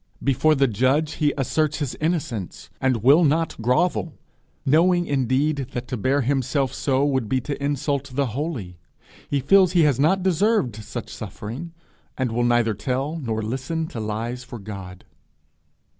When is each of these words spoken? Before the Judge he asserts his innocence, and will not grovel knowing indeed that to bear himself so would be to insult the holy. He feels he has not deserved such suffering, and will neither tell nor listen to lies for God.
Before 0.23 0.55
the 0.55 0.67
Judge 0.67 1.11
he 1.21 1.31
asserts 1.37 1.77
his 1.77 1.93
innocence, 2.01 2.71
and 2.81 3.03
will 3.03 3.23
not 3.23 3.55
grovel 3.61 4.17
knowing 4.65 5.05
indeed 5.05 5.67
that 5.73 5.87
to 5.89 5.95
bear 5.95 6.21
himself 6.21 6.73
so 6.73 7.05
would 7.05 7.29
be 7.29 7.39
to 7.41 7.63
insult 7.63 8.09
the 8.15 8.25
holy. 8.33 8.79
He 9.29 9.39
feels 9.41 9.73
he 9.73 9.83
has 9.83 9.99
not 9.99 10.23
deserved 10.23 10.77
such 10.77 11.13
suffering, 11.13 11.73
and 12.17 12.31
will 12.31 12.43
neither 12.43 12.73
tell 12.73 13.19
nor 13.19 13.43
listen 13.43 13.85
to 13.89 13.99
lies 13.99 14.43
for 14.43 14.57
God. 14.57 15.05